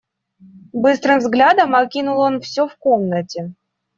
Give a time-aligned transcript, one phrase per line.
[0.85, 3.51] Быстрым взглядом окинул он всё в комнате.